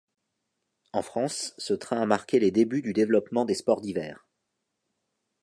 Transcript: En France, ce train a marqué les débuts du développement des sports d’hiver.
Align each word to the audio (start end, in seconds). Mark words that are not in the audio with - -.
En 0.93 1.03
France, 1.03 1.53
ce 1.59 1.75
train 1.75 2.01
a 2.01 2.07
marqué 2.07 2.39
les 2.39 2.49
débuts 2.49 2.81
du 2.81 2.91
développement 2.91 3.45
des 3.45 3.53
sports 3.53 3.81
d’hiver. 3.81 4.25